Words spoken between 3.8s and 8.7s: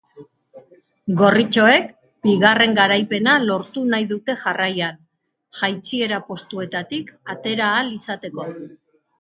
nahi dute jarraian, jaitsiera postuetatik atera ahal izateko.